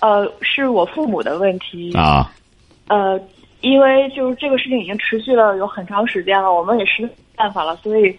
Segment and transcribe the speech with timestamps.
[0.00, 1.92] 呃，是我父母的问题。
[1.94, 2.30] 啊，
[2.88, 3.20] 呃，
[3.60, 8.16] 因为就是这个事情已经持续了有很长时间了，我们也是没办法了，所以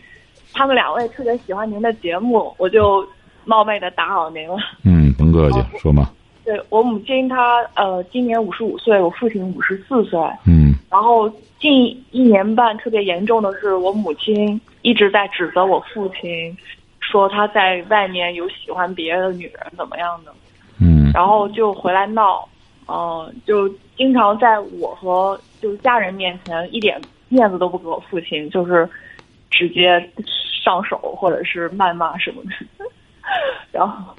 [0.53, 3.07] 他们两位特别喜欢您的节目，我就
[3.45, 4.57] 冒昧的打扰您了。
[4.83, 6.11] 嗯，甭客气，说吧。
[6.45, 10.19] 对我母亲，她呃今年五十五岁，我父亲五十四岁。
[10.45, 16.57] 嗯然后近一年半特别严重的是，我母亲一直在指责我父亲，
[16.99, 20.33] 说他在外面有喜欢别的女人怎么样的。
[21.09, 22.47] 嗯然后就回来闹，
[22.87, 23.67] 嗯、就
[23.97, 28.87] 经常在我和就是家人面前一点面子都不给我父亲，就是
[29.49, 29.99] 直接
[30.63, 32.85] 上手或者是谩骂什么的，
[33.71, 34.13] 然后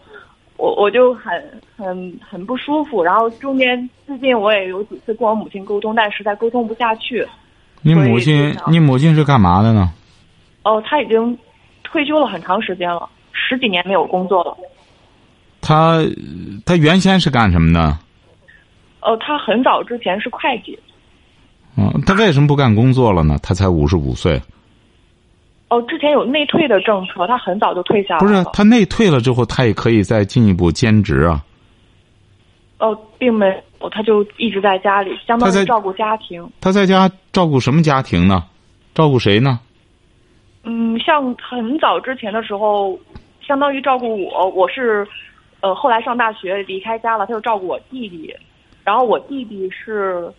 [0.56, 7.26] 我我就很很很不舒服，然后中间最近我也有几次跟我母亲沟通，但实在沟通不下去，
[7.82, 9.90] 你母亲你母亲是干嘛的呢？
[10.64, 11.38] 哦，她已经
[11.82, 14.56] 退休了很长时间了，十几年没有工作了。
[15.70, 16.00] 她
[16.66, 17.96] 她原先是干什么的？
[19.02, 20.76] 哦，他很早之前是会计，
[21.76, 23.38] 嗯，他为什么不干工作了呢？
[23.40, 24.42] 他才五十五岁。
[25.68, 28.44] 哦，之前有内退的政策，他很早就退下了不是。
[28.52, 31.40] 他内退了之后，他也可以再进一步兼职啊。
[32.78, 33.46] 哦，并没
[33.80, 36.44] 有，他就一直在家里，相当于照顾家庭。
[36.60, 38.44] 他在家照顾什么家庭呢？
[38.92, 39.60] 照顾谁呢？
[40.64, 42.98] 嗯，像很早之前的时候，
[43.40, 45.06] 相当于照顾我，我是，
[45.60, 48.34] 呃，后来上大学离开家了，他就照顾我弟弟，
[48.82, 50.32] 然后我弟弟是，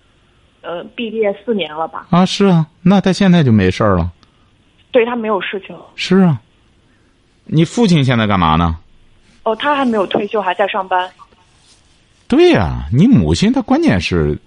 [0.62, 2.08] 呃，毕业四年了吧？
[2.10, 4.12] 啊，是啊，那他现在就没事儿了。
[4.92, 5.86] 对他没有事情了。
[5.96, 6.42] 是啊，
[7.46, 8.78] 你父亲现在干嘛呢？
[9.44, 11.10] 哦，他还没有退休，还在上班。
[12.28, 14.38] 对呀、你母亲她关键是，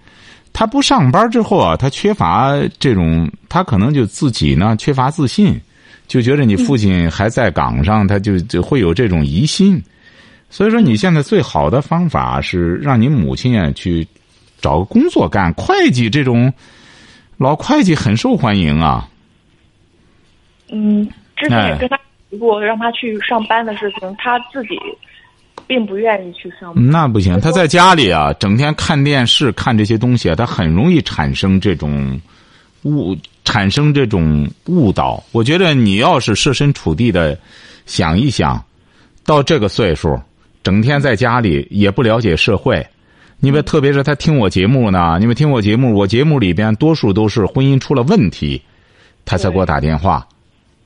[0.51, 5.59] 她不上班之后啊，她缺乏这种，她可能就自己呢缺乏自信，
[6.07, 9.81] 就觉得你父亲还在岗上，她就就会有这种疑心。
[10.55, 14.07] 所以说，你现在最好的方法是让你母亲啊去
[14.61, 16.53] 找个工作干，会计这种
[17.35, 19.05] 老会计很受欢迎啊。
[20.71, 21.05] 嗯，
[21.35, 21.99] 之前也哎跟他
[22.29, 24.79] 提过让他去上班的事情，他自己
[25.67, 26.89] 并不愿意去上班。
[26.89, 32.17] 那不行，他在家里啊，整天看电视、看这些东西啊，他很容易产生这种
[32.83, 33.13] 误，
[33.43, 35.21] 产生这种误导。
[35.33, 37.37] 我觉得你要是设身处地的
[37.85, 38.63] 想一想，
[39.25, 40.17] 到这个岁数，
[40.65, 42.83] 整天在家里也不了解社会。
[43.39, 48.59] 你们特别是他听我节目呢，你们听我节目，我节目里边多数都是婚姻出了问题，
[49.25, 50.27] 他才给我打电话。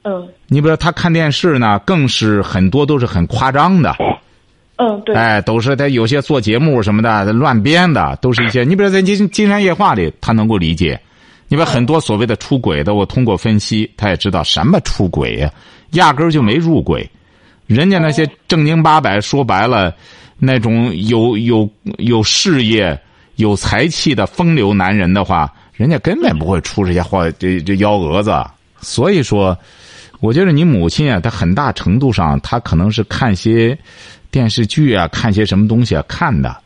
[0.03, 3.95] 嗯你比如他看电视呢，更是很多都是很夸张的。
[4.75, 5.16] 嗯，对。
[5.16, 8.66] 哎，都是他有些做节目什么的乱编的，都是一些。
[8.66, 11.00] 你比如在金金山夜话里，他能够理解。
[11.47, 15.50] 你比如很多所谓的出轨的，我通过分析，他也知道什么出轨呀、
[15.91, 17.09] 压根儿就没入轨。
[17.69, 19.94] 人家那些正经八百，说白了，
[20.40, 21.69] 那种有有
[22.00, 23.00] 有事业、
[23.35, 28.34] 有才气的风流男人的话，人家根本不会出这些话，这这幺蛾子。
[28.81, 29.56] 所以说，
[30.19, 33.78] 我觉得你母亲啊，她很大程度上，她可能是看些
[34.31, 36.58] 电视剧啊，看些什么东西啊看的，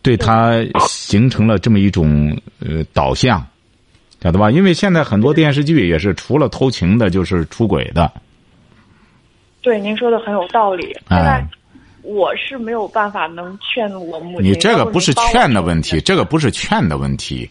[0.00, 0.54] 对她
[0.88, 3.46] 形成了这么一种呃导向，
[4.22, 4.50] 晓得吧？
[4.50, 8.10] 因为现在很多电视剧也是除了偷情的，就是出轨的。
[9.60, 10.92] 对，您说的很有道理。
[11.08, 11.44] 哎现在
[12.02, 14.50] 我是没有办法能劝我母亲。
[14.50, 17.48] 你这个不是劝的问题，这个不是劝的问题。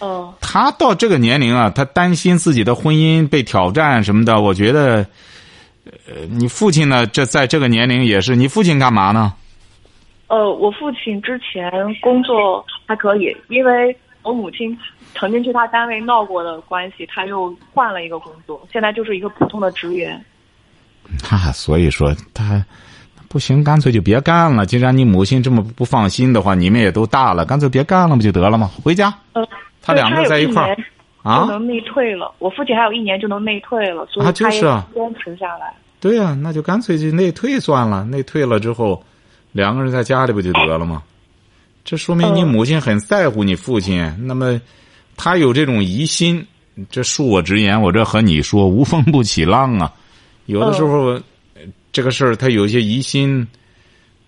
[0.00, 4.40] 嗯他到这个年龄啊，他担心自己的婚姻被挑战什么的。
[4.40, 5.04] 我觉得，
[6.06, 8.34] 呃，你父亲呢，这在这个年龄也是。
[8.34, 9.34] 你父亲干嘛呢？
[10.28, 10.40] 嗯。
[10.40, 11.70] 呃，我父亲之前
[12.00, 14.74] 工作还可以，因为我母亲
[15.14, 20.24] 曾经去他单位闹过的关系，他又换了一个工作，现在就是一个普通的职员。
[21.30, 22.64] 啊，所以说他
[23.28, 24.66] 不行，干脆就别干了。
[24.66, 28.70] 既然你母亲这么不放心的话，你们也都大了，干脆别干了不就得了吗？
[28.82, 29.12] 回家。
[29.32, 29.46] 呃，
[29.82, 30.76] 他两个在一块儿
[31.22, 32.32] 啊就能内退了。
[32.38, 35.72] 我父亲还有一年就能内退了，所以啊就他也是啊坚持下来。
[36.00, 38.04] 对呀、那就干脆就内退算了。
[38.04, 39.02] 内退了之后，
[39.52, 41.02] 两个人在家里不就得了吗？
[41.84, 44.12] 这说明你嗯母亲很在乎你父亲。
[44.26, 44.60] 那么，
[45.16, 46.46] 他有这种疑心，
[46.90, 49.92] 这恕我直言，我这和你说无风不起浪啊。
[50.50, 51.06] 有的时候，
[51.54, 51.62] 呃
[51.92, 53.46] 这个事儿他有一些疑心，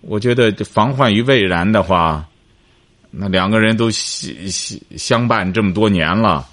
[0.01, 2.25] 我觉得防患于未然的话，
[3.11, 6.45] 那两个人都相相相伴这么多年了，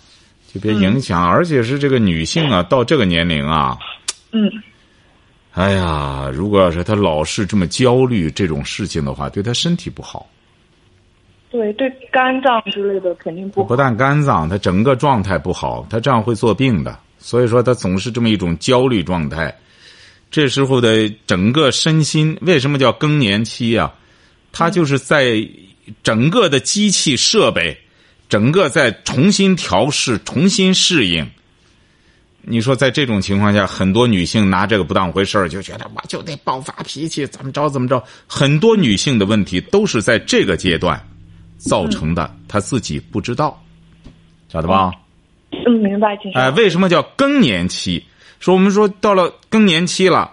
[0.53, 1.25] 就别影响。
[1.25, 3.77] 而且是这个女性啊，到这个年龄啊，
[4.33, 4.51] 嗯，
[5.53, 10.29] 哎呀，如果要是她老是这么焦虑这种事情的话，对她身体不好。
[11.51, 13.69] 对对，肝脏之类的肯定不好。
[13.69, 16.97] 不但肝脏，她整个状态不好，她这样会做病的。
[17.21, 19.57] 所以说，她总是这么一种焦虑状态。
[20.31, 23.93] 这时候的整个身心，为什么叫更年期啊？
[24.53, 25.47] 它就是在
[26.03, 27.77] 整个的机器设备，
[28.29, 31.29] 整个在重新调试、重新适应。
[32.43, 38.03] 你说，在这种情况下，很多女性拿这个不当回事儿，就觉得我就得爆发脾气，怎么着怎么着。
[38.27, 40.99] 很多女性的问题都是在这个阶段
[41.59, 43.63] 造成的，她自己不知道，
[44.49, 44.91] 晓得吧？
[45.53, 48.05] 嗯，明白，哎，为什么叫更年期？
[48.39, 50.31] 说我们说到了更年期了，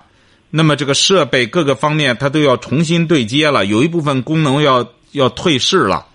[0.50, 6.06] 那么这个设备各个方面它都要重新对接了，有一部分功能要要退市了。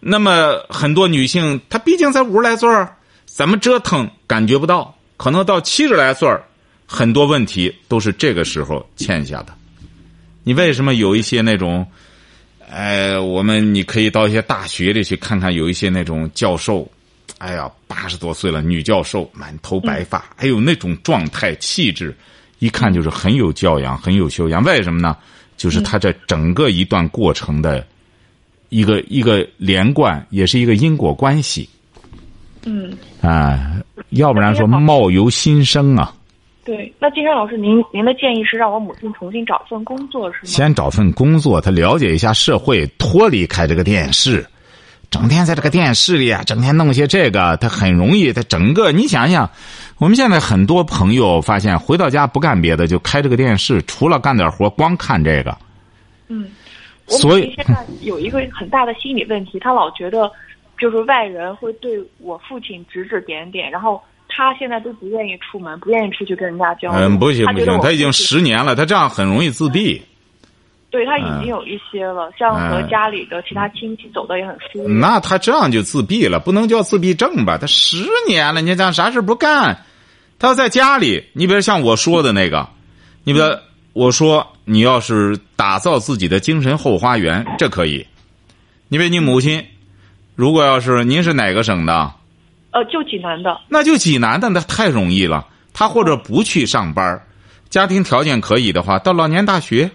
[0.00, 4.94] 那么很多女性她毕竟才五十来岁儿，怎么折腾感觉不到？
[5.16, 6.44] 可能到七十来岁儿，
[6.86, 9.54] 很多问题都是这个时候欠下的。
[10.44, 11.86] 你为什么有一些那种？
[12.68, 16.86] 哎，我们你可以到一些大学里去看看，有一些那种教授。
[17.38, 22.16] 哎呀，八十多岁了，女教授，满头白发，哎呦那种状态、气质，
[22.60, 24.62] 一看就是很有教养、很有修养。
[24.64, 25.16] 为什么呢？
[25.56, 27.86] 就是他这整个一段过程的
[28.68, 31.68] 一个一个连贯，也是一个因果关系。
[32.64, 32.96] 嗯。
[33.20, 33.80] 啊，
[34.10, 36.14] 要不然说貌由心生啊。
[36.64, 40.44] 对，那金山老师，您您的建议是让我母亲重新找份工作是吗？
[40.44, 44.44] 先找份工作，她了解一下社会，脱离开这个电视。
[45.10, 49.48] 整天在这个电视里啊，整天弄些这个，他很容易，他整个你想想，
[49.98, 55.56] 我们现在很多朋友发现回到家不干别的，就开这个电视，除了干点活，光看这个。
[56.28, 56.48] 嗯，
[57.06, 60.30] 所以现在有一个很大的心理问题，他老觉得
[60.78, 67.08] 就是外人会对我父亲指指点点，然后他现在都不愿意出门，不愿意出去跟人家交流。
[67.08, 70.02] 嗯，不行不行，他已经十十年了，他这样很容易自闭。
[70.88, 75.00] 对他已经有一些了，像和家里的其他亲戚走的也很疏远。
[75.00, 77.58] 那他这样就自闭了，不能叫自闭症吧？
[77.58, 79.84] 他十年了，你讲啥事不干？
[80.38, 82.68] 他要在家里，你比如像我说的那个，
[83.24, 83.46] 你比如
[83.92, 88.06] 我说你要是打造自己的精神后花园，这可以。
[88.88, 89.66] 你比如你母亲，
[90.34, 92.12] 如果要是您是哪个省的？
[92.70, 93.58] 呃，就济南的。
[93.68, 95.46] 那就济南的，那太容易了。
[95.74, 97.22] 他或者不去上班，
[97.68, 99.90] 家庭条件可以的话，到老年大学。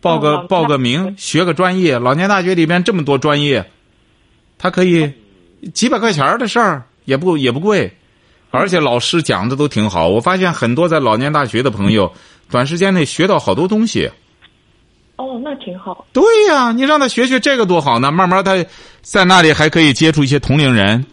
[0.00, 1.98] 报个报个名，学个专业。
[1.98, 3.68] 老年大学里边这么多专业，
[4.56, 5.12] 他可以
[5.74, 7.92] 几百块钱的事儿，也不也不贵，
[8.50, 10.08] 而且老师讲的都挺好。
[10.08, 12.12] 我发现很多在老年大学的朋友，
[12.48, 14.08] 短时间内学到好多东西。
[15.16, 16.06] 哦，那挺好。
[16.12, 18.12] 对呀，你让他学学这个多好呢。
[18.12, 18.64] 慢慢他
[19.02, 21.04] 在那里还可以接触一些同龄人。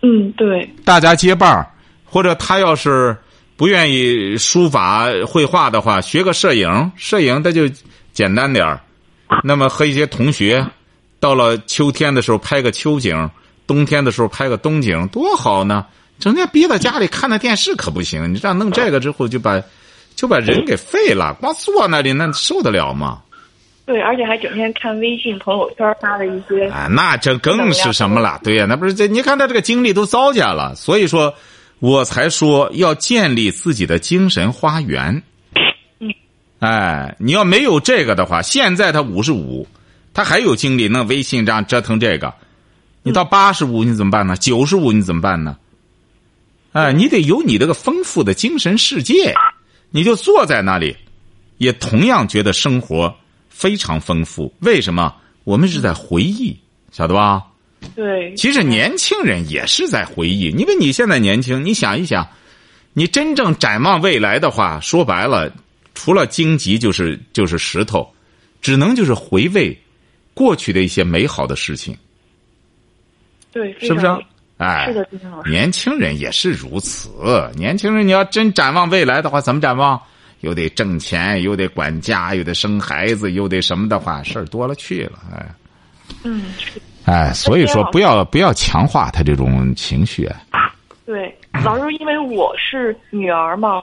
[0.00, 0.68] 嗯，对。
[0.84, 1.70] 大家结伴儿，
[2.04, 3.14] 或者他要是。
[3.56, 7.68] 不愿意书法绘画的话，学个摄影，摄影它就
[8.12, 8.80] 简单点儿。
[9.44, 10.66] 那么和一些同学，
[11.20, 13.30] 到了秋天的时候拍个秋景，
[13.66, 15.86] 冬天的时候拍个冬景，多好呢！
[16.18, 18.32] 整天憋在家里看那电视可不行。
[18.34, 19.62] 你这样弄这个之后，就把
[20.16, 21.32] 就把人给废了。
[21.40, 23.22] 光坐那里，那受得了吗？
[23.86, 26.66] 对，而且还整天看微信朋友圈发的一些。
[26.70, 28.40] 啊，那这更是什么了？
[28.42, 29.06] 对呀，那不是这？
[29.06, 30.74] 你看他这个精力都糟践了。
[30.74, 31.32] 所以说。
[31.78, 35.22] 我才说要建立自己的精神花园。
[36.00, 36.14] 嗯，
[36.60, 39.66] 哎，你要没有这个的话，现在他五十五，
[40.12, 42.32] 他还有精力弄微信这样折腾这个。
[43.02, 44.36] 你到八十五你怎么办呢？
[44.36, 45.58] 九十五你怎么办呢？
[46.72, 49.34] 哎，你得有你这个丰富的精神世界，
[49.90, 50.96] 你就坐在那里，
[51.58, 53.14] 也同样觉得生活
[53.48, 54.52] 非常丰富。
[54.60, 55.14] 为什么？
[55.44, 56.58] 我们是在回忆，
[56.90, 57.44] 晓得吧？
[57.94, 60.48] 对，其实年轻人也是在回忆。
[60.50, 62.26] 因为你现在年轻，你想一想，
[62.92, 65.52] 你真正展望未来的话，说白了，
[65.94, 68.08] 除了荆棘就是就是石头，
[68.60, 69.76] 只能就是回味
[70.32, 71.96] 过去的一些美好的事情。
[73.52, 74.06] 对，是不是？
[74.56, 75.08] 哎，是的，
[75.48, 77.10] 年轻人也是如此。
[77.56, 80.00] 年轻人，你要真展望未来的话，怎么展望？
[80.40, 85.18] 又得挣钱，又得管家，又得生孩子，又得什么的话，事儿多了去了。
[85.32, 85.54] 哎，
[86.22, 86.42] 嗯。
[87.04, 90.28] 哎，所以说不要不要强化他这种情绪。
[91.04, 93.82] 对，老师，因为我是女儿嘛，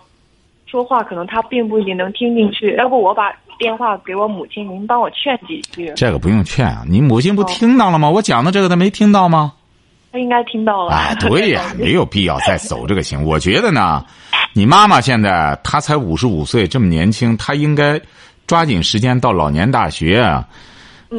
[0.65, 2.75] 说话可能他并不一定能听进去。
[2.77, 5.93] 要不我把电话给我母亲，您帮我劝几句。
[5.95, 8.09] 这个不用劝啊，你母亲不听到了吗？
[8.09, 9.53] 我讲的这个他没听到吗？
[10.11, 10.91] 他应该听到了。
[10.93, 13.23] 哎，对呀， 没有必要再走这个行。
[13.23, 14.03] 我觉得呢，
[14.53, 18.01] 你妈妈现在她才五十五岁，这么年轻，她应该。
[18.47, 20.45] 抓紧时间到老年大学啊，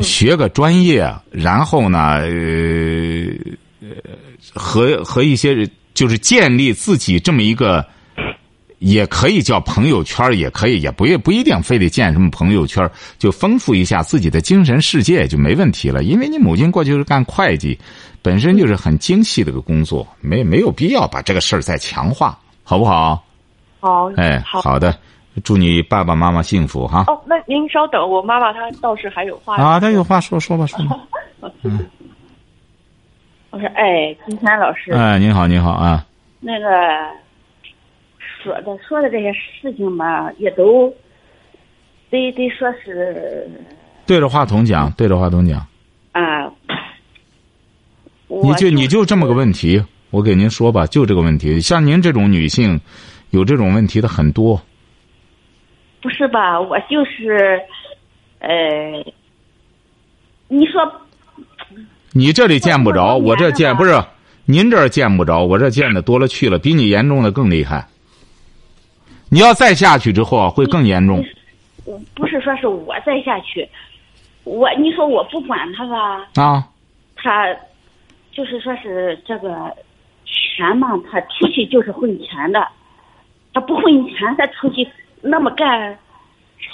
[0.00, 3.88] 学个专业，然后呢，呃，
[4.54, 7.84] 和和一些就是建立自己这么一个，
[8.78, 16.02] 也可以叫朋友圈，也可以，也不也不一定非得建什么朋友圈，就丰富一下自己的精神世界就没问题了。
[16.02, 17.78] 因为你母亲过去是干会计，
[18.22, 23.22] 本身就是很精细的个工作，没没有必要把这个事儿再强化，好不好？
[23.78, 24.98] 好，哎，好的，
[25.42, 27.04] 祝你爸爸妈妈幸福哈。
[27.06, 31.00] 哦，那您稍等，我妈妈她倒是还有话啊，她有话说，说吧，说吧。
[31.62, 31.86] 嗯。
[33.50, 34.92] 我说，哎，金山老师。
[34.92, 36.06] 哎，您好，您好啊。
[36.40, 36.66] 那个
[38.18, 40.92] 说的说的这些事情吧，也都
[42.10, 43.50] 得得说是。
[44.04, 45.66] 对着话筒讲，对着话筒讲。
[46.12, 46.50] 啊。
[48.28, 52.78] 你就你就这么个问题，我给您说吧，就这个问题，像您这种女性。
[53.30, 54.60] 有这种问题的很多，
[56.02, 56.60] 不是吧？
[56.60, 57.62] 我就是，
[58.40, 58.50] 呃，
[60.48, 60.92] 你说，
[62.12, 64.02] 你这里见不着，我这见不是，
[64.44, 67.86] 您这儿见不着，我这见的多了去了，比你严重的更厉害。
[69.30, 71.24] 你要再下去之后啊，会更严重。
[72.14, 73.68] 不是说是我再下去，
[74.44, 76.28] 我你说我不管他吧？
[76.34, 76.68] 啊，
[77.14, 77.46] 他
[78.32, 79.72] 就是说是这个
[80.26, 82.66] 钱嘛，他出去就是混钱的。
[83.54, 84.86] 他不混钱，他出去
[85.22, 85.96] 那么干，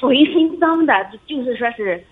[0.01, 0.93] 浑身脏的，
[1.27, 2.03] 就是说是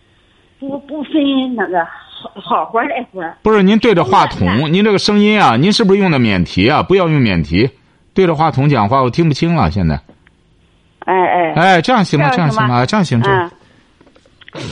[0.59, 1.13] 不不分
[1.57, 3.23] 那个好好活赖活。
[3.43, 6.83] 不是您对着话筒，您这个声音啊，您是不是用的免提啊？
[6.83, 7.71] 不要用免提，
[8.13, 9.71] 对着话筒讲话，我听不清了。
[9.71, 9.99] 现在，
[11.07, 12.29] 哎哎哎，这样行吗？
[12.31, 12.85] 这样行吗？
[12.85, 13.21] 这样行。
[13.25, 13.51] 嗯。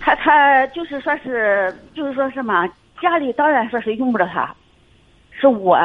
[0.00, 2.66] 他他就是说是就是说什么
[3.00, 4.54] 家里当然说是用不着他，
[5.30, 5.78] 是我。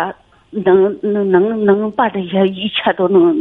[0.49, 3.35] 能能能能把这些一切都能，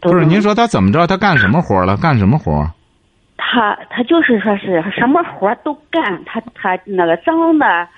[0.00, 1.06] 不是您说他怎么着？
[1.06, 1.96] 他干什么活了？
[1.96, 2.70] 干什么活？
[3.36, 7.88] 他他就是说是什么活都干，他他那个脏的，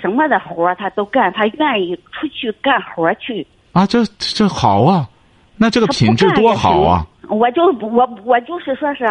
[0.00, 3.46] 什么的活他都干，他愿意出去干活去。
[3.72, 5.08] 啊，这这好啊，
[5.56, 7.06] 那这个品质多好啊！
[7.28, 9.04] 我就我我就是说是，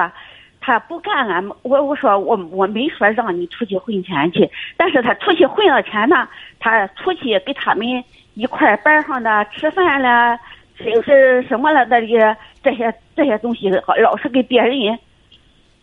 [0.59, 6.27] 他不干俺我我说我我没说让你出去混钱去，但是他出去混了钱呢，
[6.59, 8.03] 他出去给他们。
[8.33, 10.39] 一块班上的吃饭了，
[10.83, 14.97] 就是什么了的这些这些东西，老是给别人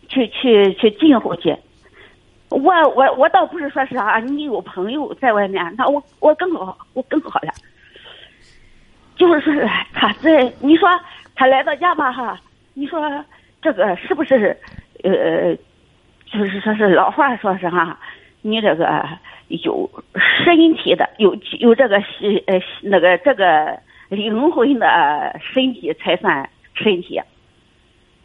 [0.07, 1.55] 去去去进货去。
[2.49, 7.53] 我我我倒不是说是啊，你有朋友在外面，那我我更好，我更好了。
[9.15, 10.89] 就是说他在你说
[11.35, 12.39] 他来到家吧哈，
[12.73, 13.23] 你说
[13.61, 14.57] 这个是不是
[15.03, 15.55] 呃，
[16.25, 17.99] 就是说是老话说是哈，
[18.41, 19.07] 你这个。
[19.63, 19.89] 有
[20.45, 23.75] 身体的，有有这个呃那个这个
[24.09, 27.19] 灵魂的身体才算身体。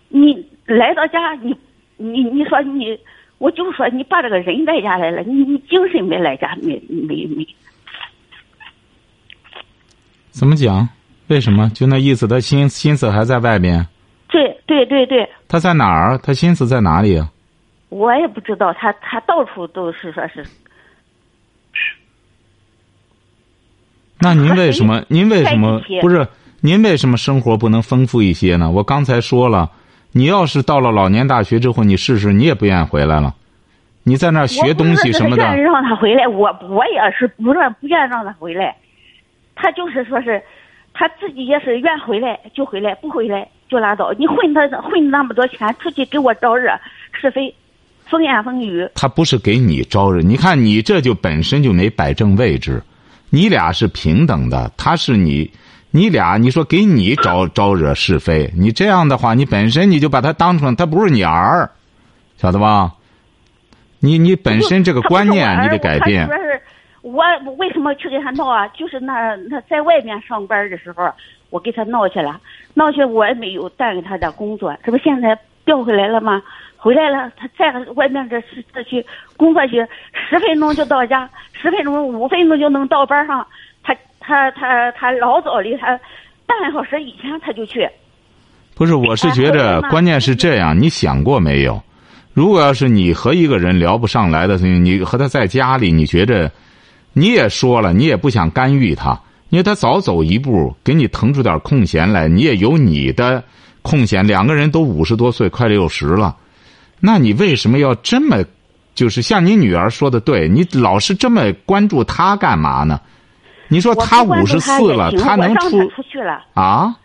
[0.09, 1.57] 你来到家，你
[1.97, 2.99] 你你说你，
[3.39, 7.47] 我就说你把这个人带家来了，你你精神没来家，没没没。
[10.31, 10.89] 怎么讲？
[11.29, 11.71] 为什么？
[11.71, 13.87] 就那意思，他心心思还在外边。
[14.29, 15.29] 对对对对。
[15.49, 16.19] 他在哪儿？
[16.19, 17.31] 他心思在哪里啊？
[17.89, 20.45] 我也不知道，他他到处都是说是。
[24.21, 25.03] 那您为什么？
[25.09, 26.27] 您为什么不是？
[26.61, 28.71] 您为什么生活不能丰富一些呢？
[28.71, 29.71] 我刚才说了，
[30.13, 33.35] 你要是到了老年大学之后，你试试，你也不愿意回来了。
[34.03, 35.43] 你在那儿学东西什么的。
[35.43, 38.75] 愿意让他回来，我我也是不愿不愿让他回来。
[39.55, 40.43] 他就是说是，
[40.93, 44.13] 他自己也是愿回来就回来，不回来就拉倒。
[44.19, 46.71] 你混他混那么多钱，出去给我招惹
[47.13, 47.55] 是非，
[48.07, 48.89] 风言风语。
[48.95, 52.83] 他不是给你招惹，你看你这就本身就没摆正位置。
[53.35, 55.51] 你俩是平等的，他是你，
[55.91, 61.69] 你俩你说给你招招惹是非，你这样的话，你本身你就把他当成他不是你儿，
[62.37, 62.93] 晓得吧？
[63.99, 66.25] 你你本身这个观念你得改变。
[66.29, 66.63] 说是
[67.03, 67.25] 我
[67.59, 68.69] 为什么去跟他闹啊？
[68.69, 71.11] 就是那那在外面上班的时候，
[71.51, 72.41] 我给他闹去了，
[72.75, 76.41] 闹去我也没有耽误他的工作，这不现在调回来了吗？
[76.85, 78.39] 回来了，他在外面这
[78.75, 79.03] 这去
[79.39, 79.77] 工作去，
[80.13, 83.47] 十分钟就到家，十分钟五分钟就能到班上。
[83.83, 85.99] 他他他他老早的，他
[86.45, 87.89] 半个小时以前他就去。
[88.75, 91.83] 不是，我是觉着关键是这样，你想过没有？
[92.35, 96.53] 如果要是你和一个人聊不上来的，你和他在家里，你觉着
[97.15, 103.43] 你也说了，你也不想干预他，因为他早走一步，给你腾出点空闲来，你也有你的
[103.81, 104.27] 空闲。
[104.27, 106.37] 两个人都五十多岁，快六十了。
[107.07, 108.43] 那你为什么要这么，
[108.95, 112.99] 就是像你女儿说的对，你老是这么关注她干嘛呢？
[113.69, 116.97] 你说她五十四了，她能出出去了啊？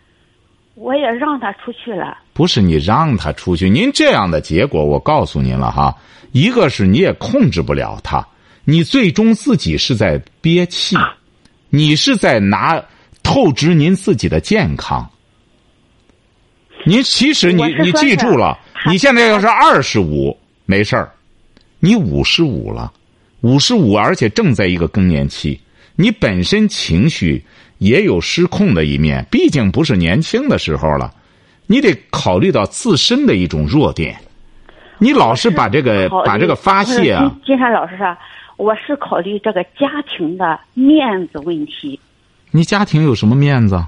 [0.74, 2.16] 我也让她出去了。
[2.32, 5.94] 不是你让她出去，您这样的结果，我告诉您了哈，
[6.32, 8.26] 一个是你也控制不了她，
[8.64, 10.96] 你最终自己是在憋气，
[11.68, 12.82] 你是在拿
[13.22, 15.06] 透支您自己的健康。
[16.86, 21.10] 您其实你你记住了，他你现在要是二十五没事儿，
[21.78, 22.92] 你五十五了，
[23.42, 25.60] 五十五而且正在一个更年期，
[25.96, 27.44] 你本身情绪
[27.78, 31.12] 也有失控的一面，毕竟不是年轻的时候了，
[31.66, 34.16] 你得考虑到自身的一种弱点。
[34.98, 38.18] 你老是把这个把这个发泄啊， 金金山老师啊，
[38.56, 41.98] 我是考虑这个家庭的面子问题。
[42.50, 43.82] 你家庭有什么面子？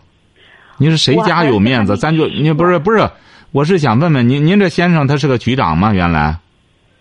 [0.79, 1.97] 你是谁家有面子？
[1.97, 3.09] 咱就你不是不是，
[3.53, 5.93] 我是想问问您，您这先生他是个局长吗？
[5.93, 6.35] 原来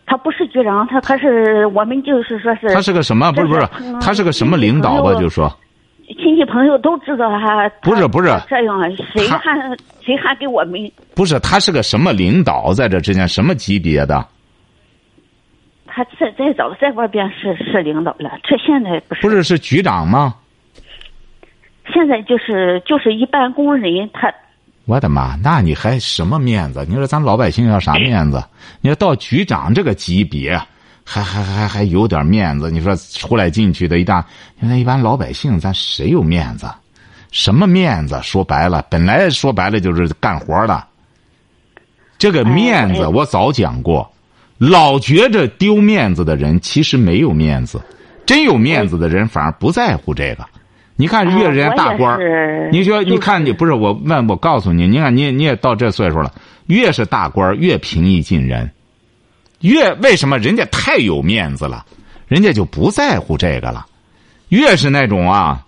[0.05, 3.31] 他不是局长，他他是我们就是说是他是个什么？
[3.31, 5.13] 不是不是是，他是个什么领导吧？
[5.13, 5.50] 就说
[6.08, 7.70] 亲戚朋友都知道他。
[7.81, 9.58] 不是不是这样谁还
[10.01, 10.91] 谁还给我们？
[11.15, 12.74] 不是，他是个什么领导？
[12.74, 14.27] 在这之间什么级别的？
[15.88, 19.22] 他再再早在外边是是领导了，这现在不是。
[19.22, 20.36] 不是是局长吗？
[21.93, 24.34] 现在就是就是一般工人，他
[24.91, 25.38] 我的妈！
[25.41, 26.86] 那你还什么面子？
[26.89, 28.43] 你说咱老百姓要啥面子？
[28.81, 30.62] 你说到局长这个级别，
[31.05, 32.69] 还还还还有点面子？
[32.69, 34.25] 你说出来进去的一大，
[34.60, 36.69] 现在一般老百姓咱谁有面子？
[37.31, 38.19] 什么面子？
[38.21, 40.83] 说白了，本来说白了就是干活的。
[42.17, 44.12] 这个面子哎我早讲过，
[44.57, 47.79] 老觉着丢面子的人其实没有面子，
[48.25, 50.45] 真有面子的人反而不在乎这个。
[51.01, 52.15] 你看越人家大官
[52.72, 56.31] 你说，你看你不是我问，我告诉你，你看你你也到这岁数了，
[56.67, 58.70] 越是大官儿越平易近人，
[59.62, 61.84] 越为什么人家太有面子了，
[62.27, 63.84] 人家就不在乎这个了，
[64.50, 65.65] 越是那种啊，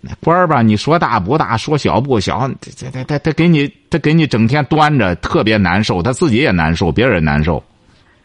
[0.00, 7.60] 那官儿吧，你说大不大，说小不小，他他他他给你他给你整天端着，特别难受，他自己也难受，别人也难受。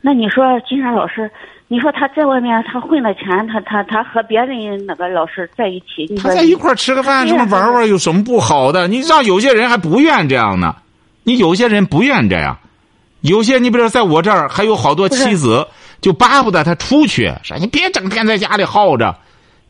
[0.01, 1.31] 那你说金山老师，
[1.71, 8.89] 你说他在外面他混了钱，他他他和别人那个老师在一起，他在一块吃个饭，什么玩玩，有什么不好的？
[8.89, 10.75] 你让有些人还不愿这样呢，
[11.23, 12.57] 你有些人不愿这样，
[13.21, 15.65] 有些你比如说在我这儿还有好多妻子
[16.01, 19.15] 就巴不得他出去，说你别整天在家里耗着，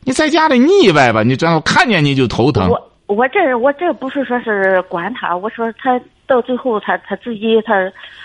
[0.02, 2.68] 你在家里腻歪吧，你知道看见你就头疼。
[2.68, 7.74] 我我这我这不是说是管他，我说他到最后他他自己他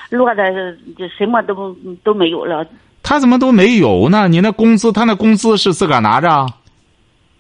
[0.10, 0.52] 落的
[0.98, 2.66] 就什么都都没有了，
[3.08, 4.28] 他怎么都没有呢？
[4.28, 6.46] 你那工资，他那工资是自个儿拿着，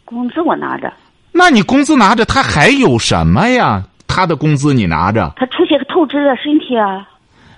[0.05, 0.93] 工资我拿着，
[1.33, 3.83] 那你工资拿着，他还有什么呀？
[4.07, 7.05] 他的工资你拿着，他出去透支了身体啊。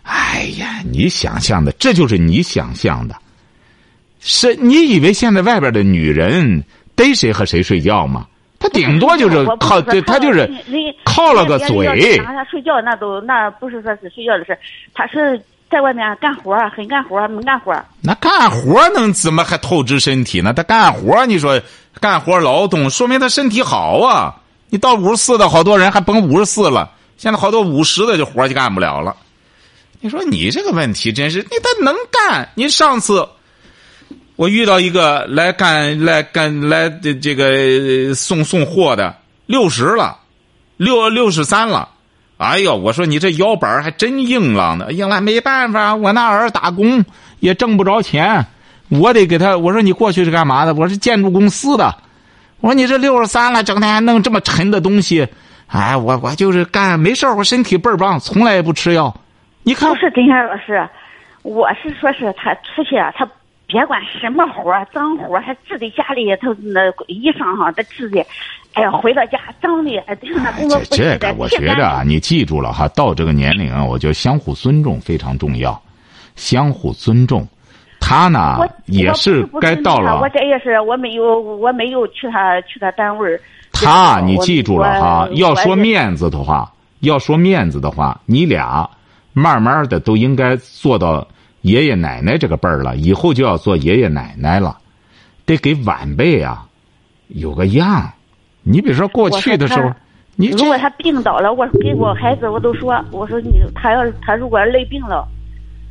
[0.02, 3.16] 哎呀，你想象的，这就是你想象的。
[4.20, 6.64] 是你以为现在外边的女人
[6.96, 8.26] 逮谁和谁睡觉吗？
[8.58, 10.50] 她顶多就是靠，对，他她就是
[11.06, 12.18] 靠了个嘴是。
[12.24, 14.58] 拿他睡觉那都那不是说是睡觉的事，
[14.96, 15.40] 他是
[15.70, 17.74] 在外面干活，很干活能，干活。
[18.02, 20.52] 那干活能怎么还透支身体呢？
[20.52, 21.62] 他干活，你说
[22.00, 24.36] 干活劳动，说明他身体好啊。
[24.70, 29.16] 你到五十四的好多人还甭五十四了，现在好多五十的就活就干不了了。
[30.00, 32.50] 你说你这个问题真是，你他能干？
[32.56, 33.28] 你上次
[34.36, 40.18] 我遇到一个来干来干来这这个送送货的，六十了，
[40.78, 41.90] 六六十三了。
[42.40, 47.04] 哎呦，我说你这腰板还真硬朗呢，硬朗没办法，我那儿打工
[47.42, 48.46] 也挣不着钱，
[48.88, 49.58] 我得给他。
[49.58, 50.74] 我说你过去是干嘛的？
[50.74, 51.94] 我是建筑公司的。
[52.62, 55.28] 我说你这六十三了，整天弄这么沉的东西，
[55.68, 59.14] 哎，我我就是干没事我身体倍儿棒，从来也不吃药。
[59.64, 60.88] 你看不是金山老师，
[61.42, 63.30] 我是说是他出去啊，他
[63.68, 68.24] 别管什么活，脏活儿，还自己家里头那衣裳哈，他自己，
[68.80, 75.80] 哎呀，回到家脏的，哎，对那工作不这这个，我觉着啊，你记住了哈，到这个年龄啊，我觉得相互尊重非常重要，
[76.38, 77.46] 相互尊重。
[78.00, 80.30] 他呢也是该到了我。
[80.30, 83.42] 这也是我没有我没有去他去他单位儿
[83.74, 88.90] 他，你记住了哈，要说面子的话，要说面子的话，你俩
[89.34, 91.28] 慢慢的都应该做到
[91.64, 94.78] 爷爷奶奶这个辈儿了，以后就要做爷爷奶奶了，
[95.46, 96.66] 得给晚辈啊
[97.28, 98.10] 有个样。
[98.64, 99.92] 你比如说过去的时候，
[100.36, 105.28] 你如果他病倒了，我给我孩子我都说，我说你他要是他如果累病了，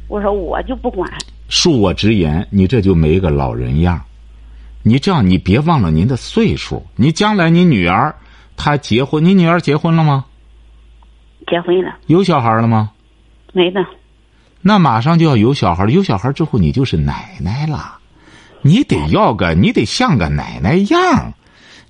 [0.09, 1.11] 我说我就不管。
[1.51, 4.01] 恕我直言，你这就没个老人样。
[4.83, 6.87] 你这样，你别忘了您的岁数。
[6.97, 8.15] 你将来你女儿
[8.57, 10.25] 她结婚，你女儿结婚了吗？
[11.47, 12.91] 结婚了有小孩了吗？
[13.53, 13.81] 没呢？
[14.61, 17.99] 那马上就要有小孩了，有小孩之后你就是奶奶了，
[18.61, 21.33] 你得要个，你得像个奶奶样。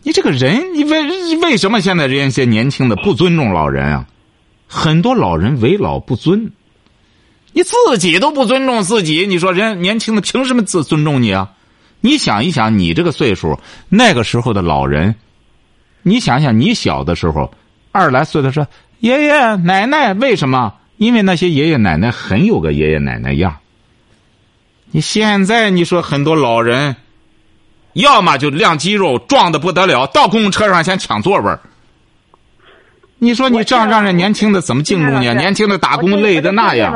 [0.03, 4.07] 你这个人，你为为什么现在这些年轻的不尊重老人啊？
[4.67, 6.53] 很多老人为老不尊，
[7.53, 11.51] 你自己都不尊重自己，你说人年轻的凭什么尊尊重你啊？
[12.01, 13.59] 你想一想，你这个岁数，
[13.89, 15.15] 那个时候的老人，
[16.03, 17.53] 你想想你小的时候，
[17.91, 18.67] 二十来岁的时候，
[19.01, 20.75] 爷爷奶奶为什么？
[20.97, 23.57] 因为那些爷爷奶奶很有个爷爷奶奶样。
[24.91, 26.97] 你现在你说很多老人，
[28.03, 31.61] 要么就亮肌肉壮的不得了，到公共车上先抢座位儿
[33.19, 35.29] 你说你这样让人年轻的怎么敬重你？
[35.29, 35.35] 啊？
[35.35, 36.95] 年轻的打工累的那样。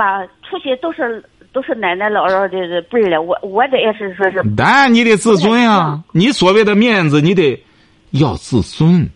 [0.49, 4.43] 出去都是都是奶奶姥姥的辈儿的，我我这也是说是。
[4.57, 6.01] 当然你得自尊啊！
[6.12, 7.61] 你所谓的面子，你得
[8.11, 9.09] 要自尊。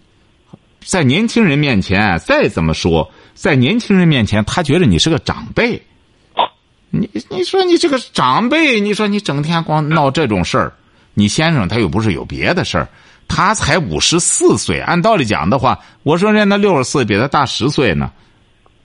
[0.84, 5.80] 在年轻人面前，再怎么说，在年轻人面前，他觉得你是个长辈。
[6.90, 10.72] 你你说你这个长辈，你说你整天光闹这种事儿，
[11.18, 12.86] 你先生他又不是有别的事儿。
[13.28, 18.12] 他才五十四岁，按道理讲的话，我说人家六十岁比他大十岁呢，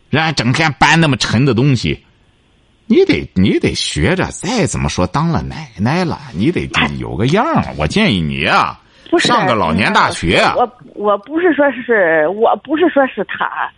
[0.09, 2.03] 人家整天搬那么沉的东西，
[2.87, 6.67] 你得你得学着，再怎么说当了奶奶了，你得
[6.97, 8.79] 有个样儿我建议你啊，
[9.19, 10.41] 上个老年大学。
[10.55, 13.69] 我我不是说是我不是说是他，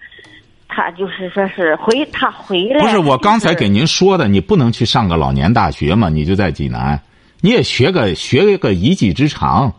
[0.70, 2.80] 他就是说是回他回来。
[2.80, 6.08] 不是我刚才给您说的，你不能去上个老年大学嘛？
[6.08, 6.98] 你就在济南，
[7.44, 9.74] 你也学个学个一技之长。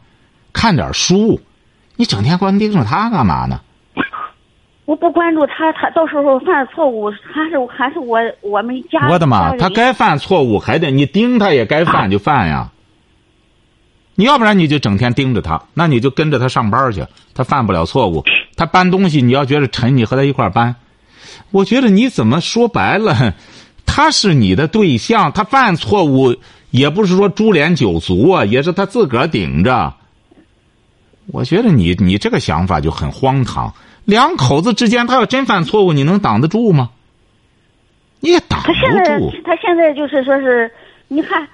[0.53, 1.41] 看点书，
[1.97, 3.63] 你整天光盯着他干嘛呢？
[4.85, 9.09] 我不关注他，他到时候犯错误，还是还是我我们家。
[9.09, 12.71] 我的妈，他该犯错误还得你盯他也该犯就犯呀。
[14.15, 18.23] 你要不然你就整天盯着他，那你就跟着他上班去，他犯不了错误。
[18.57, 20.77] 他搬东西，你要觉得沉，你和他一块搬。
[21.51, 23.33] 我觉得你怎么说白了，
[23.87, 26.37] 他是你的对象，他犯错误
[26.75, 29.95] 也不是说株连九族啊，也是他自个儿顶着。
[31.29, 33.73] 我觉得你你这个想法就很荒唐。
[34.05, 36.91] 两口子之间，他要真犯错误，你能挡得住吗？
[38.19, 38.75] 你也挡不住。
[38.75, 40.69] 他现在他现在就是说是，
[41.07, 41.47] 你看，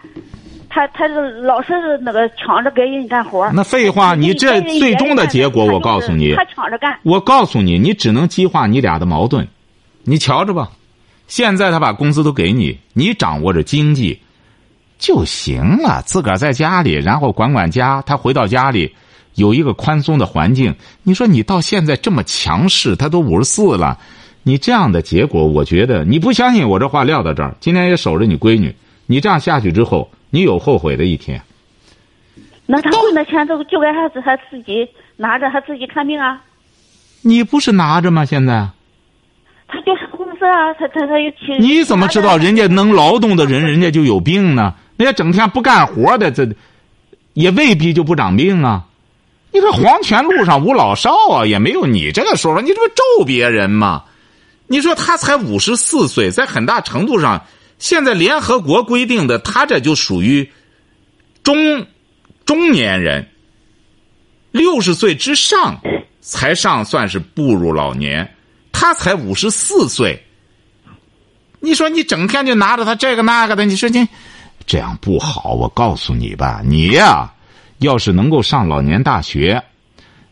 [0.70, 3.46] 他他老是那个抢着给人干活。
[3.52, 6.98] 那废话，你这最终的结果，我告诉你，他抢着干。
[7.02, 9.46] 我告诉你，你只能激化你俩的矛盾。
[10.02, 10.70] 你瞧着吧，
[11.26, 14.18] 现在他把工资都给你，你掌握着经济
[15.00, 16.00] 就行了。
[16.06, 18.00] 自个儿在家里，然后管管家。
[18.02, 18.94] 他回到家里。
[19.36, 23.96] 有一个宽松的环境，你说你到现在这么强势，他都五十四了，
[24.42, 28.74] 你这样的结果，我觉得你不相信我这话撂到这儿，今天也守着你闺女，
[29.06, 31.40] 你这样下去之后，你有后悔的一天。
[32.66, 34.86] 那他混的钱都就该他他自己
[35.16, 36.42] 拿着，他自己看病啊。
[37.22, 38.24] 你不是拿着吗？
[38.24, 38.68] 现在？
[39.68, 41.56] 他就是公司啊，他他他又去。
[41.60, 44.74] 你怎么知道人家能劳动的人， 人家就有病呢？
[45.04, 46.46] 人家整天不干活的，这
[47.32, 48.84] 也未必就不长病啊。
[49.50, 52.60] 你说黄泉路上无老少啊，也没有你这个说法。
[52.60, 54.04] 你这不咒别人吗？
[54.66, 57.42] 你说他才五十四岁，在很大程度上，
[57.78, 60.48] 现在联合国规定的，他这就属于
[61.42, 61.86] 中
[62.44, 63.26] 中年人。
[64.52, 65.80] 六十岁之上
[66.20, 68.34] 才上算是步入老年，
[68.70, 70.22] 他才五十四岁。
[71.58, 74.06] 你说你整天就拿着他这个那个的，你说你
[74.70, 75.54] 这样不好。
[75.54, 77.28] 我告诉你吧，你呀。
[77.78, 79.60] 要是能够上老年大学，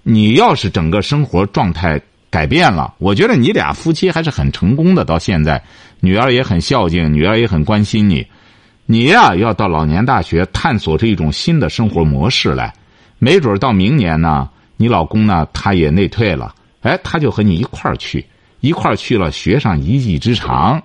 [0.05, 5.05] 你要是整个生活状态改变了，我觉得你俩夫妻还是很成功的。
[5.05, 5.61] 到现在，
[5.99, 8.25] 女儿也很孝敬，女儿也很关心你。
[8.87, 12.73] 你呀，要到老年大学探索出一种新的生活模式来。
[13.19, 18.25] 没准到明年呢，你老公呢他也内退了，哎，他就和你一块儿去，
[18.61, 20.81] 一块儿去了，学上一技之长。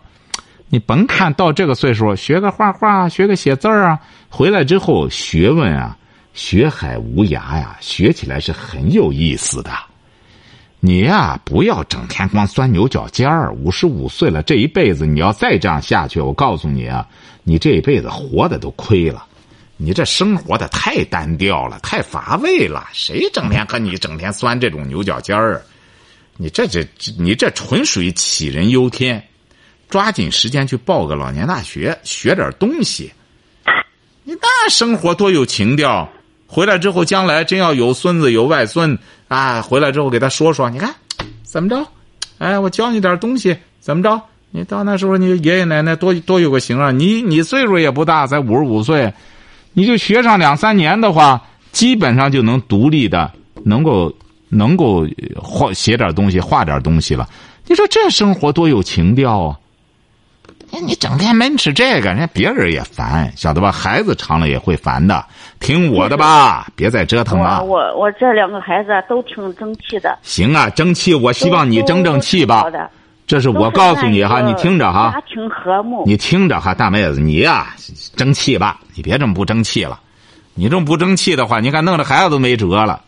[0.73, 5.95] 你甭看到这个岁数，学个画画，学个写字儿啊，回来之后学问啊。
[6.33, 9.71] 学海无涯呀，学起来是很有意思的。
[10.79, 13.53] 你呀，不要整天光钻牛角尖儿。
[13.53, 17.07] 五十五岁了，这一辈子你要再这样下去，我告诉你啊，
[17.43, 19.23] 你这一辈子活的都亏了。
[19.77, 22.87] 你这生活的太单调了，太乏味了。
[22.93, 25.61] 谁整天和你整天钻这种牛角尖儿？
[26.35, 26.83] 你这这
[27.19, 29.23] 你这纯属于杞人忧天。
[29.93, 33.13] 抓紧时间去报个老年大学，学点东西。
[34.23, 36.09] 你那生活多有情调。
[36.47, 39.61] 回来之后，将来真要有孙子有外孙啊！
[39.61, 40.91] 回来之后给他说说，你看
[41.43, 41.87] 怎么着？
[42.39, 44.19] 哎，我教你点东西，怎么着？
[44.49, 46.89] 你到那时候，你爷爷奶奶多多有个行啊！
[46.89, 49.13] 你你岁数也不大，才五十五岁，
[49.73, 51.39] 你就学上两三年的话，
[51.71, 53.31] 基本上就能独立的，
[53.63, 54.11] 能够
[54.49, 57.29] 能够画写点东西，画点东西了。
[57.67, 59.59] 你说这生活多有情调啊！
[60.81, 63.71] 你整天闷吃这个，人家别人也烦，晓得吧？
[63.71, 65.23] 孩子长了也会烦的。
[65.59, 67.63] 听我的吧，别再折腾了。
[67.63, 70.17] 我我这两个孩子都挺争气的。
[70.21, 71.13] 行啊，争气！
[71.13, 72.65] 我希望你争争气吧。
[73.25, 75.11] 这是我告诉你哈，你听着哈。
[75.13, 76.03] 家庭和睦。
[76.05, 77.67] 你听着哈，大妹子，你呀
[78.15, 79.99] 争气吧，你别这么不争气了。
[80.55, 83.01] 你这么不争气的话，你看弄得孩子都没辙了。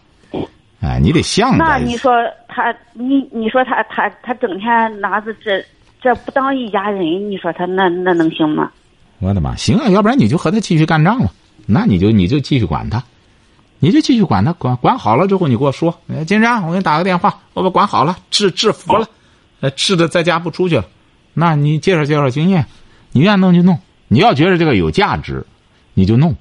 [0.81, 2.11] 哎，你得向那你说
[2.47, 5.63] 他，你你说他他他整天拿着这
[6.01, 8.71] 这不当一家人，你说他那那能行吗？
[9.19, 11.31] 我的妈，行啊，要不然你就和他继续干仗了。
[11.65, 13.03] 那你就你就继续管他，
[13.79, 19.07] 你就继续管他，管管好了之后你给我说，哎，金山，我给你打个电话，我把管好了，治治服了，
[19.61, 20.85] 呃，治的在家不出去了。
[21.33, 22.65] 那你介绍介绍经验，
[23.11, 25.43] 你愿意弄就弄，你要觉得这个有价值，
[25.93, 26.35] 你就弄。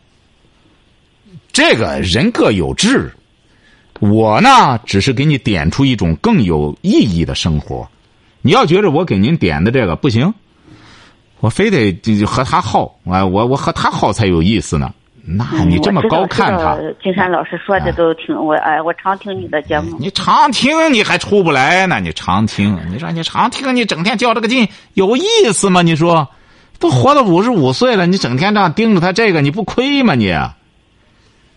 [1.52, 3.14] 这个人各有志，
[4.00, 7.88] 我呢只是给你点出一种更有意义的生活。
[8.46, 10.34] 你要觉着我给您点的这个不行，
[11.40, 14.92] 我非得和他耗，啊，我我和他耗才有意思呢。
[15.26, 16.76] 那你这么高看他？
[17.02, 19.96] 金山老师说的都挺我哎，我常听你的节目。
[19.98, 22.00] 你常听你还出不来呢？
[22.00, 25.80] 你常听，你说你常听，你整天较这个劲有意思吗？
[25.80, 26.28] 你说，
[26.78, 30.14] 都活到五十五岁了，你整天这样盯着他这个，你不亏吗？
[30.14, 30.36] 你？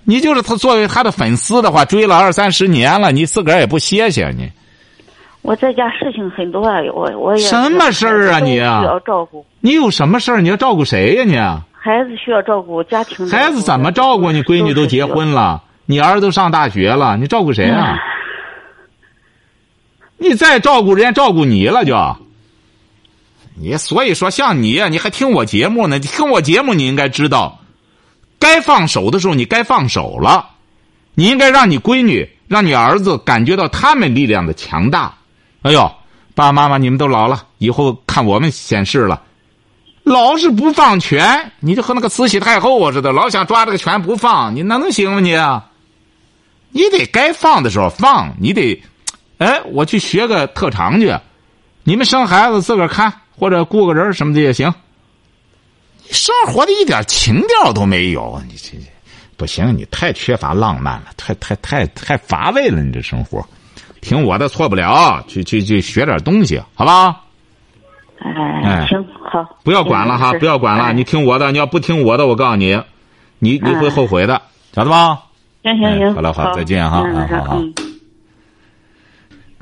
[0.06, 4.50] 你就是他作为他的粉丝的话，追了二三十年了，你自个儿也不歇歇你。
[5.48, 6.62] 我在家事情很多，
[6.94, 8.40] 我我也什么事儿啊？
[8.40, 9.46] 你啊，需要照顾。
[9.62, 10.42] 你有什么事儿？
[10.42, 11.24] 你要照顾谁呀？
[11.24, 11.38] 你
[11.72, 13.30] 孩子需要照顾，家庭。
[13.30, 14.30] 孩子怎么照顾？
[14.34, 17.98] 你闺女都结婚了，你儿子都上大学了，你照顾谁啊？
[20.18, 21.96] 你再照顾人家，照顾你了就。
[23.58, 25.98] 你所以说，像你呀，你还听我节目呢？
[25.98, 27.60] 你听我节目，你应该知道。
[28.38, 30.50] 该放手的时候，你该放手了。
[31.16, 35.14] 你应该让你闺女、让你儿子感觉到他们力量的强大。
[35.64, 35.82] 哎呦，
[36.36, 39.24] 爸爸妈妈，你们都老了，以后看我们显示了。
[40.04, 45.20] 老是不放权，你就和那个慈禧太后似的，老想抓这个权不放，你那能行吗？
[45.20, 48.82] 你，你得该放的时候放，你得，
[49.40, 51.14] 哎，我去学个特长去。
[51.84, 54.74] 你们生孩子自个儿看，或者雇个人什么的也行。
[56.04, 58.78] 你生活的一点情调都没有，你这
[59.36, 63.46] 不行，你太缺乏浪漫了，太太太太乏味了，你这生活。
[64.02, 67.22] 听我的，错不了，去去去学点东西，好吧？
[68.20, 72.82] 哎，行好，不要管了哈，不要管了，你听我的，你要不听我的，我告诉你，
[73.40, 74.42] 你你会后悔的，
[74.74, 75.20] 晓得吧？
[75.64, 77.62] 行行行，好了好，再见哈，好好。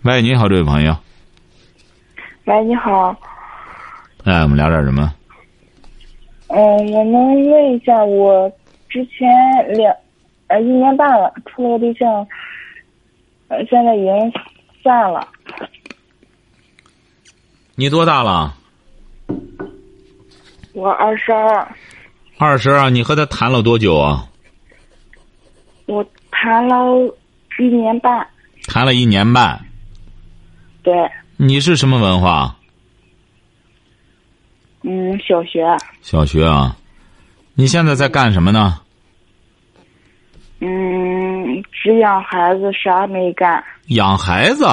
[0.04, 0.96] 喂，你好，这位朋友。
[2.46, 3.16] 喂，你好。
[4.24, 5.12] 哎，我们聊点什么？
[6.48, 6.60] 嗯，
[6.92, 8.50] 我能问一下，我
[8.88, 9.28] 之前
[9.76, 9.94] 两
[10.48, 12.26] 呃一年半了，处了个对象，
[13.48, 14.34] 呃，现在已经
[14.84, 15.28] 散了。
[17.76, 18.56] 你多大了？
[20.74, 21.76] 我二十二。
[22.38, 24.28] 二十二，你和他谈了多久啊？
[25.86, 26.76] 我谈了
[27.60, 28.28] 一年半。
[28.68, 29.64] 谈了一年半。
[30.84, 30.94] 对。
[31.38, 32.58] 你是什么文化？
[34.84, 35.66] 嗯，小学。
[36.02, 36.76] 小学啊，
[37.54, 38.82] 你现在在干什么呢？
[40.60, 41.25] 嗯，
[41.72, 43.64] 只养孩子，啥没干。
[43.88, 44.66] 养孩子。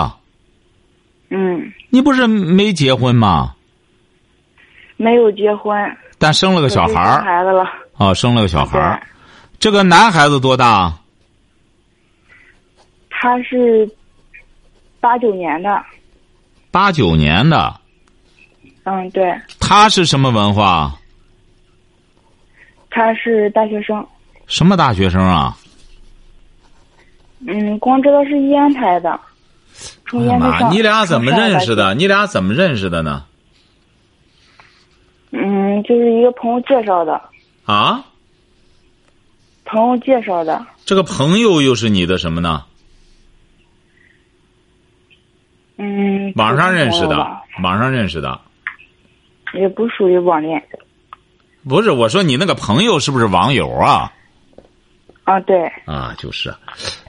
[1.31, 1.73] 嗯。
[1.91, 3.55] 你不是没结婚吗？
[4.97, 5.75] 没有结婚。
[6.19, 7.23] 但生了个小孩儿。
[7.23, 7.65] 孩子了。
[7.97, 9.03] 哦，生了个小孩儿。
[9.59, 10.93] 这个男孩子多大？
[13.11, 13.89] 他是
[15.01, 15.83] 八九年的。
[16.71, 17.75] 八九年的。
[18.85, 19.33] 嗯，对。
[19.61, 20.93] 他是什么文化？
[22.91, 24.05] 他是大学生。
[24.47, 25.57] 什么大学生啊？
[27.47, 29.19] 嗯，光知道是烟台的。
[30.07, 31.95] 从烟台你俩怎么认识的？
[31.95, 33.25] 你俩怎么认识的呢？
[35.31, 37.21] 嗯，就是一个朋友介绍的。
[37.65, 38.05] 啊？
[39.65, 40.65] 朋友介绍的。
[40.85, 42.65] 这个朋友又是你的什么呢？
[45.79, 46.33] 嗯。
[46.37, 47.17] 网上认识的，
[47.63, 48.41] 网上认识的。
[49.55, 50.63] 也不属于网恋，
[51.69, 54.13] 不是我说你那个朋友是不是网友啊？
[55.25, 55.65] 啊，对。
[55.87, 56.55] 啊，就是，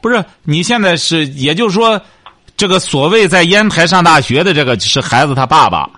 [0.02, 2.00] 不是你现在是，也就是说，
[2.56, 5.90] 这个所谓在烟台上大学的这个是孩子他爸爸，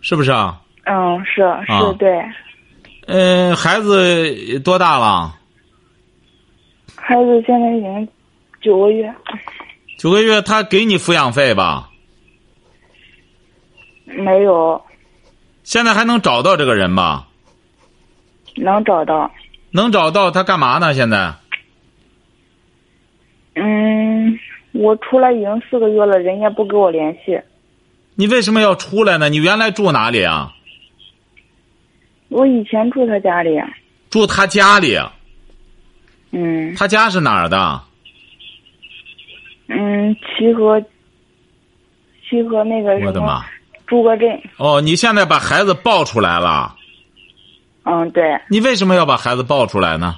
[0.00, 0.60] 是不是啊？
[0.84, 2.22] 嗯，是是，对。
[3.06, 5.34] 嗯，孩子多大了？
[6.94, 8.08] 孩子现在已经
[8.60, 9.12] 九个月。
[9.98, 11.88] 九个月，他给你抚养费吧？
[14.04, 14.80] 没有，
[15.64, 17.26] 现在还能找到这个人吧？
[18.56, 19.30] 能找到，
[19.76, 20.92] 能找到他干嘛呢？
[20.94, 21.34] 现在？
[23.54, 24.38] 嗯，
[24.72, 27.40] 我出来已经四个月了，人家不跟我联系。
[28.16, 29.28] 你为什么要出来呢？
[29.28, 30.52] 你原来住哪里啊？
[32.28, 33.50] 我以前住他家里。
[34.10, 34.98] 住他家里。
[36.32, 36.74] 嗯。
[36.74, 37.80] 他家是哪儿的？
[39.68, 40.82] 嗯，齐河。
[42.28, 43.44] 齐河那个什么我的妈！
[43.86, 44.28] 住个镇。
[44.58, 46.75] 哦，你现在把孩子抱出来了，
[47.88, 50.16] 嗯，对，你为什么要把孩子抱出来呢？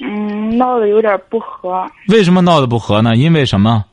[0.00, 1.86] 嗯，闹得有点不和。
[2.08, 3.14] 为什么闹得不和呢？
[3.14, 3.84] 因为什么？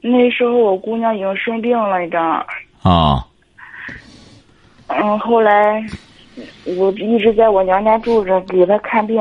[0.00, 2.44] 那时候我姑娘已经生病了，你知道吗？
[2.82, 3.26] 啊、
[4.88, 5.82] 嗯，后来
[6.64, 9.20] 我一直在我娘家住着，给她看病，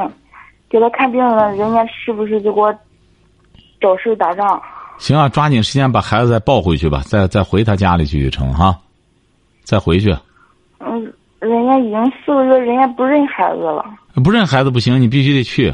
[0.70, 2.74] 给她看病了，人家是不是就给我
[3.80, 4.62] 找事打仗？
[4.98, 8.78] 行啊，抓紧时间把孩子再抱回去吧，再再回他家里去就成哈，
[9.64, 10.16] 再回去。
[11.40, 13.86] 嗯，人家已经四个月，人家不认孩子了。
[14.24, 15.74] 不认孩子不行，你必须得去。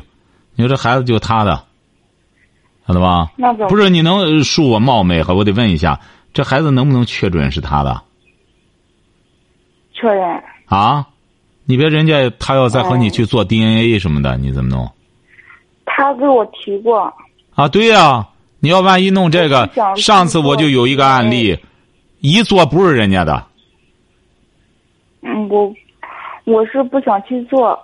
[0.56, 1.64] 你说这孩子就他的，
[2.88, 3.32] 晓得吧？
[3.36, 5.34] 那怎么不是你能呃恕我冒昧哈？
[5.34, 6.00] 我得问一下，
[6.34, 8.04] 这孩子能不能确准是他的
[9.94, 10.44] 确认？
[10.66, 11.08] 啊？
[11.66, 14.92] 你别人家他要再和你哦去做 DNA 什么的，你怎么弄
[15.86, 17.12] 他给我提过，
[17.56, 17.70] 啊？
[17.70, 18.28] 对呀、
[18.60, 21.58] 你要万一弄这个上次我就有一个案例，
[22.20, 23.44] 一做不是人家的，嗯，
[25.54, 25.72] 我
[26.46, 27.80] 我是不想去做。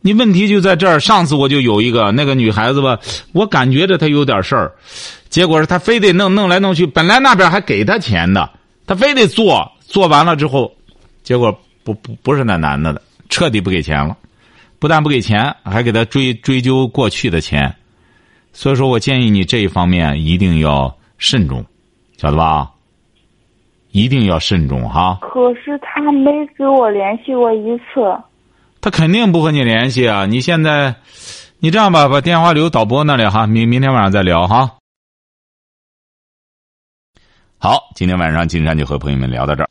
[0.00, 0.98] 你问题就在这儿。
[0.98, 2.98] 上次我就有一个那个女孩子吧，
[3.32, 4.72] 我感觉着她有点事儿，
[5.28, 8.50] 结果是她非得弄弄来弄去，本来那边还给她钱的，
[8.86, 10.72] 她非得做，做完了之后，
[11.22, 14.16] 结果不不不是那男的的，彻底不给钱了，
[14.78, 17.74] 不但不给钱，还给他追追究过去的钱，
[18.52, 21.64] 所以说我建议你这一方面一定要慎重，
[22.16, 22.70] 晓得吧？
[23.98, 25.18] 一定要慎重哈。
[25.20, 28.16] 可是他没给我联系过一次。
[28.80, 30.24] 他肯定不和你联系啊！
[30.24, 30.94] 你现在，
[31.58, 34.76] 你这样吧，把电话留导播那里哈，明明天晚上再聊哈。
[37.58, 39.68] 好，今天晚上金山就和朋友们聊到这儿。